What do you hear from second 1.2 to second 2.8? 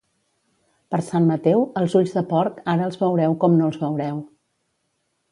Mateu, els ulls de porc,